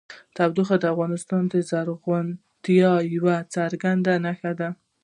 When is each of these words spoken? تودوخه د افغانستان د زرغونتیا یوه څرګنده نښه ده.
تودوخه 0.35 0.75
د 0.79 0.85
افغانستان 0.93 1.43
د 1.53 1.55
زرغونتیا 1.69 2.91
یوه 3.15 3.35
څرګنده 3.55 4.13
نښه 4.25 4.51
ده. 4.59 4.69